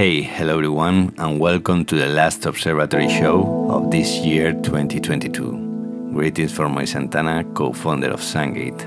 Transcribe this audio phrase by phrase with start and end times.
[0.00, 6.10] Hey, hello everyone, and welcome to the last observatory show of this year 2022.
[6.14, 8.80] Greetings from Moy Santana, co founder of Sungate.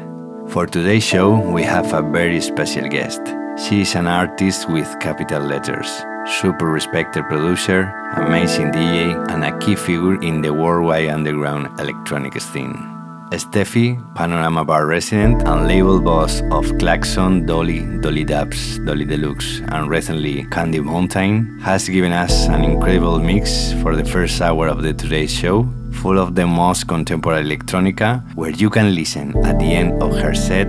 [0.49, 3.21] For today's show, we have a very special guest.
[3.63, 6.03] She is an artist with capital letters,
[6.41, 12.92] super respected producer, amazing DJ, and a key figure in the worldwide underground electronic scene.
[13.37, 19.89] Steffi, Panorama Bar resident and label boss of Klakson, Dolly, Dolly Dubs, Dolly Deluxe, and
[19.89, 24.93] recently Candy Mountain, has given us an incredible mix for the first hour of the
[24.93, 30.01] today's show, full of the most contemporary electronica, where you can listen at the end
[30.01, 30.67] of her set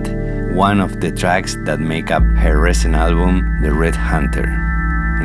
[0.55, 4.64] one of the tracks that make up her recent album, The Red Hunter.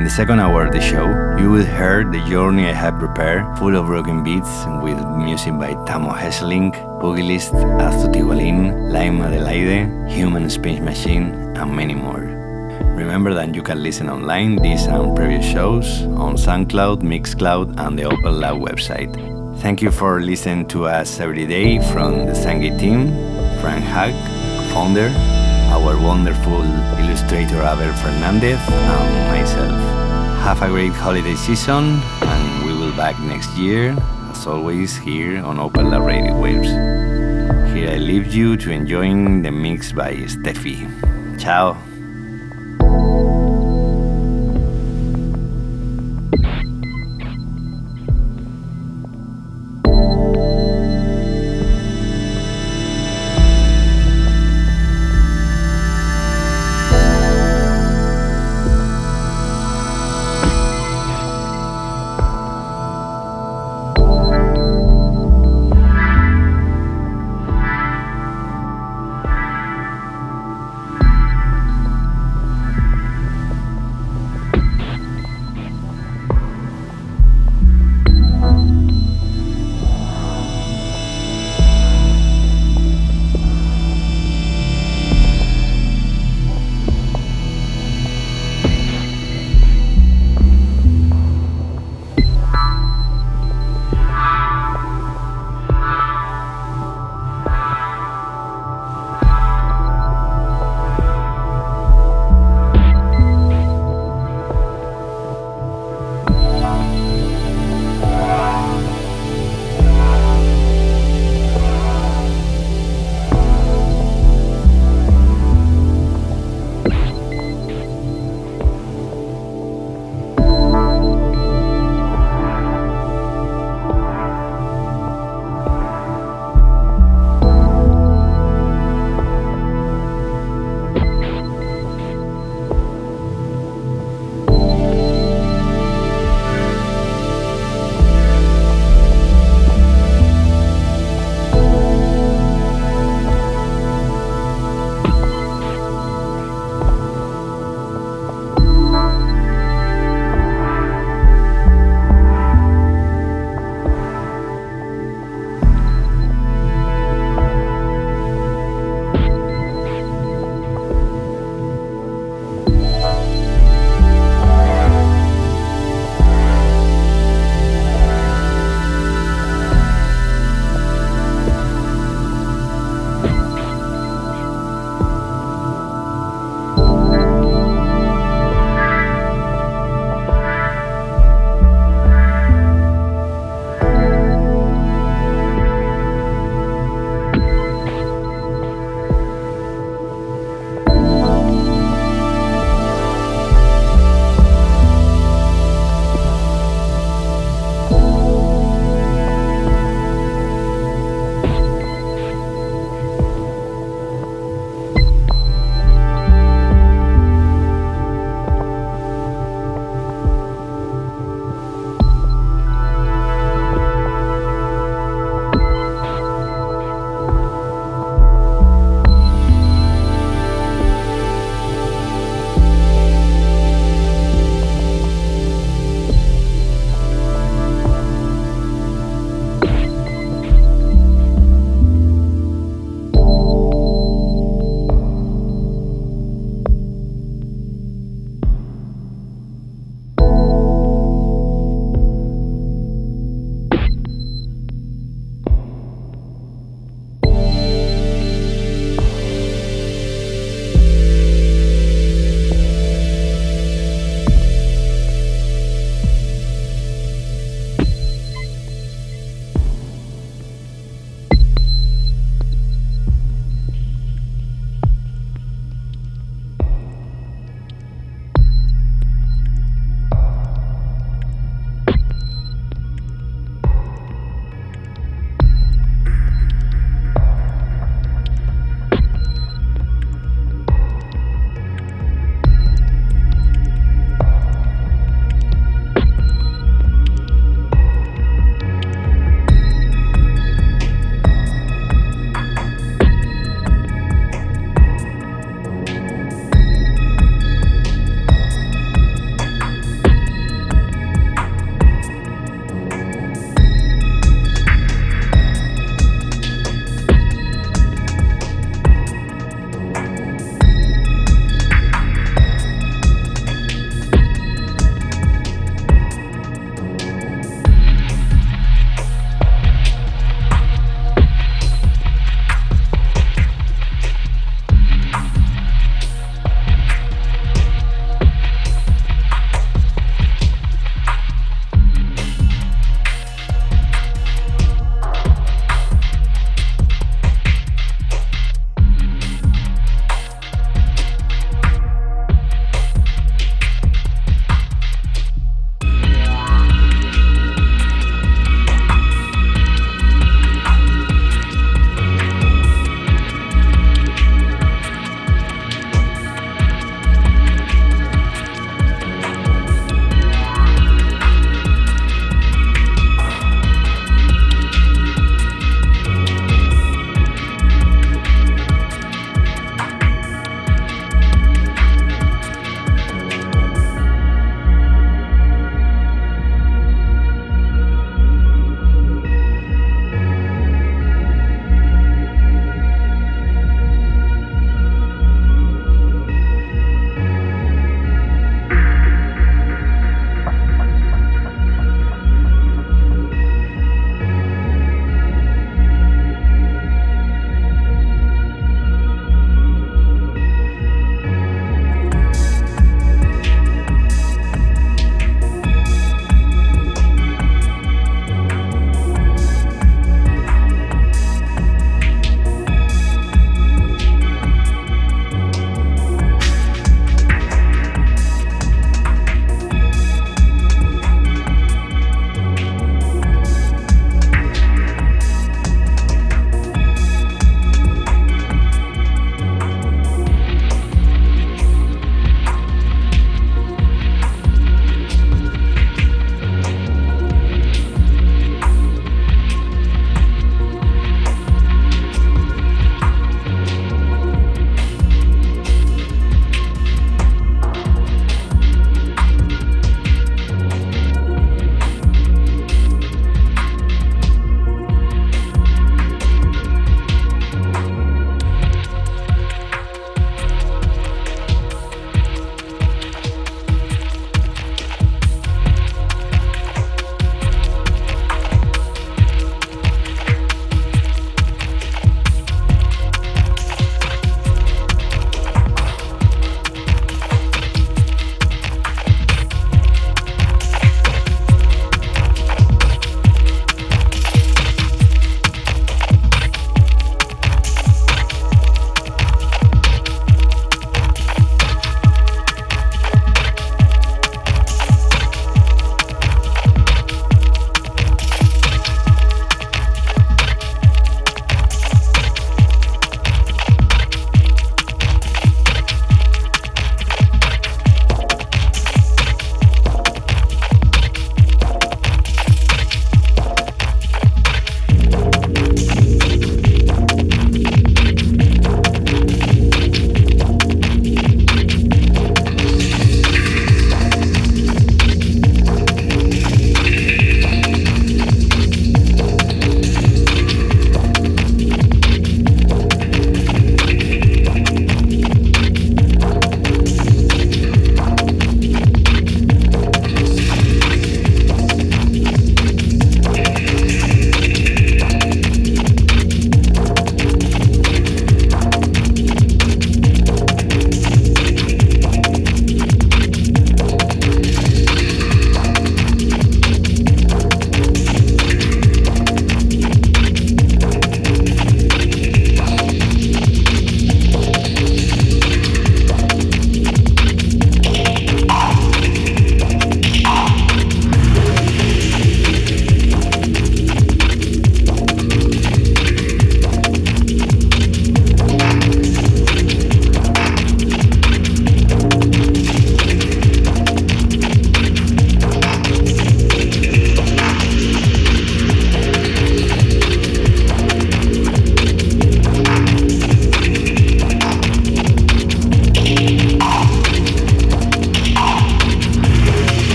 [0.00, 1.04] In the second hour of the show,
[1.38, 5.74] you will hear the journey I have prepared, full of broken beats with music by
[5.84, 12.22] Tammo Hesselink, Boogylist, Astu Tigualin, Lime Adelaide, Human Space Machine, and many more.
[12.96, 18.04] Remember that you can listen online these and previous shows on SoundCloud, Mixcloud, and the
[18.04, 19.12] Open Lab website.
[19.60, 23.12] Thank you for listening to us every day from the Sungate team,
[23.60, 24.14] Frank Hack,
[24.72, 25.10] founder,
[25.70, 26.62] our wonderful
[26.98, 29.80] illustrator Abel Fernandez, and myself.
[30.42, 33.96] Have a great holiday season, and we will back next year,
[34.30, 36.70] as always, here on Open Lab Radio Waves.
[37.72, 40.88] Here I leave you to enjoying the mix by Steffi.
[41.38, 41.89] Ciao.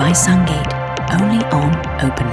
[0.00, 0.72] By Sungate,
[1.12, 2.26] only on Open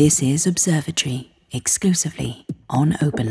[0.00, 3.28] This is Observatory, exclusively on Open